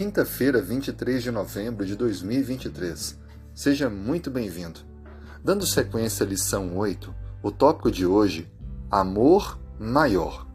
[0.00, 3.18] Quinta-feira, 23 de novembro de 2023.
[3.54, 4.80] Seja muito bem-vindo.
[5.44, 8.50] Dando sequência à lição 8, o tópico de hoje:
[8.90, 10.46] Amor Maior.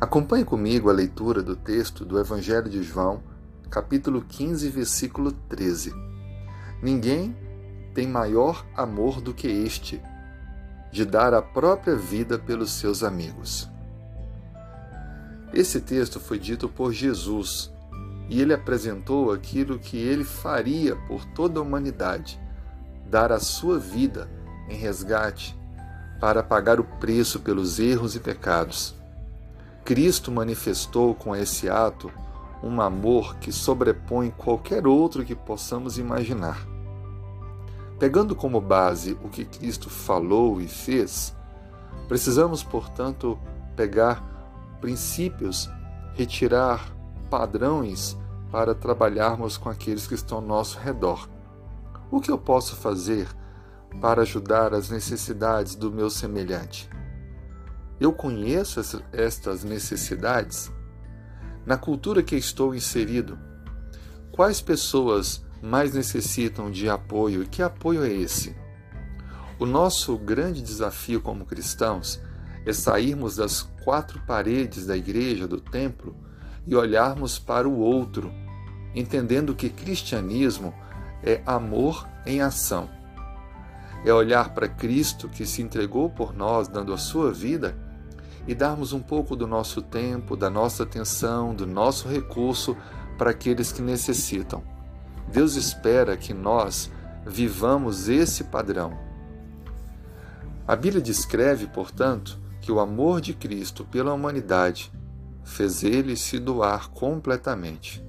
[0.00, 3.22] Acompanhe comigo a leitura do texto do Evangelho de João,
[3.70, 5.94] capítulo 15, versículo 13.
[6.82, 7.36] Ninguém
[7.94, 10.02] tem maior amor do que este,
[10.90, 13.71] de dar a própria vida pelos seus amigos.
[15.52, 17.70] Esse texto foi dito por Jesus
[18.28, 22.40] e ele apresentou aquilo que ele faria por toda a humanidade:
[23.10, 24.30] dar a sua vida
[24.68, 25.54] em resgate
[26.18, 28.94] para pagar o preço pelos erros e pecados.
[29.84, 32.10] Cristo manifestou com esse ato
[32.62, 36.64] um amor que sobrepõe qualquer outro que possamos imaginar.
[37.98, 41.34] Pegando como base o que Cristo falou e fez,
[42.08, 43.38] precisamos, portanto,
[43.76, 44.31] pegar
[44.82, 45.70] princípios,
[46.12, 46.94] retirar
[47.30, 48.18] padrões
[48.50, 51.30] para trabalharmos com aqueles que estão ao nosso redor.
[52.10, 53.28] O que eu posso fazer
[54.00, 56.90] para ajudar as necessidades do meu semelhante?
[58.00, 58.80] Eu conheço
[59.12, 60.70] estas necessidades?
[61.64, 63.38] Na cultura que estou inserido,
[64.32, 68.56] quais pessoas mais necessitam de apoio e que apoio é esse?
[69.60, 72.20] O nosso grande desafio como cristãos
[72.64, 76.16] é sairmos das quatro paredes da igreja, do templo,
[76.66, 78.32] e olharmos para o outro,
[78.94, 80.72] entendendo que cristianismo
[81.22, 82.88] é amor em ação.
[84.04, 87.76] É olhar para Cristo que se entregou por nós, dando a sua vida,
[88.46, 92.76] e darmos um pouco do nosso tempo, da nossa atenção, do nosso recurso
[93.16, 94.64] para aqueles que necessitam.
[95.28, 96.90] Deus espera que nós
[97.24, 98.98] vivamos esse padrão.
[100.66, 104.90] A Bíblia descreve, portanto, que o amor de Cristo pela humanidade
[105.44, 108.02] fez ele se doar completamente.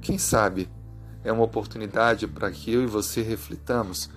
[0.00, 0.68] Quem sabe
[1.22, 4.10] é uma oportunidade para que eu e você reflitamos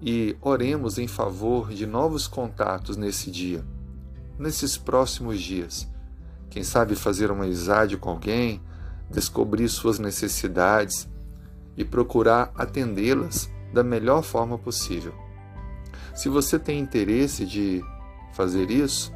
[0.00, 3.64] e oremos em favor de novos contatos nesse dia,
[4.38, 5.88] nesses próximos dias.
[6.48, 8.62] Quem sabe fazer uma amizade com alguém,
[9.10, 11.08] descobrir suas necessidades
[11.76, 15.12] e procurar atendê-las da melhor forma possível.
[16.14, 17.82] Se você tem interesse de
[18.32, 19.12] fazer isso,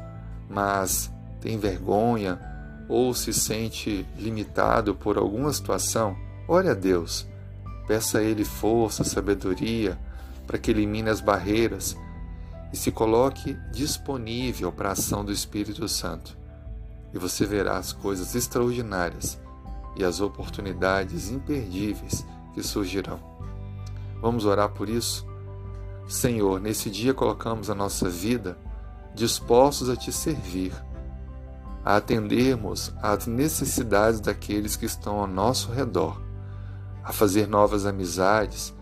[0.51, 2.39] mas tem vergonha
[2.89, 6.15] ou se sente limitado por alguma situação,
[6.47, 7.25] ore a Deus.
[7.87, 9.97] Peça a Ele força, sabedoria,
[10.45, 11.95] para que elimine as barreiras
[12.73, 16.37] e se coloque disponível para a ação do Espírito Santo.
[17.13, 19.39] E você verá as coisas extraordinárias
[19.95, 23.19] e as oportunidades imperdíveis que surgirão.
[24.21, 25.25] Vamos orar por isso?
[26.07, 28.57] Senhor, nesse dia colocamos a nossa vida
[29.13, 30.73] dispostos a te servir
[31.83, 36.21] a atendermos às necessidades daqueles que estão ao nosso redor,
[37.03, 38.73] a fazer novas amizades,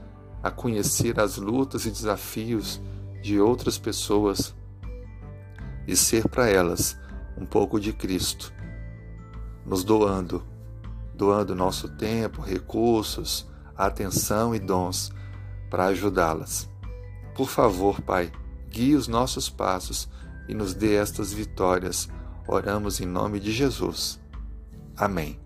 [0.43, 2.81] a conhecer as lutas e desafios
[3.21, 4.53] de outras pessoas
[5.87, 6.97] e ser para elas
[7.37, 8.53] um pouco de Cristo,
[9.65, 10.43] nos doando,
[11.13, 13.47] doando nosso tempo, recursos,
[13.77, 15.11] atenção e dons
[15.69, 16.69] para ajudá-las.
[17.33, 18.31] Por favor, Pai,
[18.69, 20.07] guie os nossos passos
[20.47, 22.09] e nos dê estas vitórias
[22.51, 24.19] Oramos em nome de Jesus.
[24.97, 25.39] Amém.